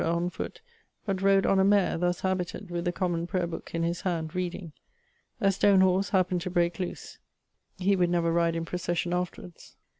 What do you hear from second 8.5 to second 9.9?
in procession afterwards.